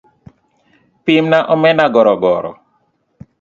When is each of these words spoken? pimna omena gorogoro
pimna 1.03 1.39
omena 1.53 1.85
gorogoro 1.93 2.51